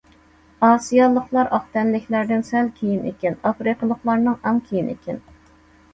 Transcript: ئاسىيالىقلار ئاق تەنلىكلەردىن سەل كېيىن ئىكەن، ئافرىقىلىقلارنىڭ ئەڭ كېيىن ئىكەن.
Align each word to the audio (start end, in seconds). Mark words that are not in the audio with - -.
ئاسىيالىقلار 0.67 1.51
ئاق 1.57 1.67
تەنلىكلەردىن 1.75 2.43
سەل 2.49 2.71
كېيىن 2.79 3.05
ئىكەن، 3.11 3.39
ئافرىقىلىقلارنىڭ 3.51 4.41
ئەڭ 4.41 4.63
كېيىن 4.71 4.91
ئىكەن. 4.95 5.25